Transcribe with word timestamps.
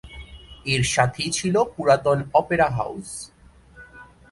এর 0.65 0.83
সাথেই 0.93 1.29
ছিল 1.31 1.55
পুরাতন 1.75 2.17
অপেরা 2.33 2.67
হাউজ। 2.69 3.07